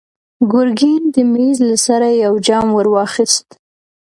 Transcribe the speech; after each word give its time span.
ګرګين 0.51 1.03
د 1.15 1.15
مېز 1.31 1.57
له 1.69 1.77
سره 1.85 2.07
يو 2.23 2.33
جام 2.47 2.67
ور 2.73 2.87
واخيست. 2.93 3.47